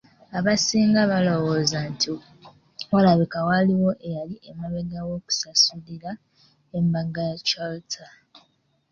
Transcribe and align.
Abasinga 0.37 1.01
balowooza 1.11 1.79
nti 1.91 2.09
walabika 2.91 3.37
waaliwo 3.47 3.91
eyali 4.07 4.35
emabega 4.49 4.99
w’okusasulira 5.07 6.11
embaga 6.77 7.21
ya 7.29 7.37
Chalter. 7.47 8.11